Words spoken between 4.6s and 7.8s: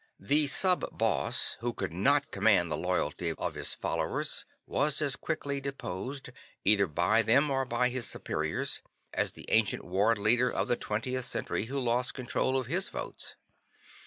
was as quickly deposed, either by them or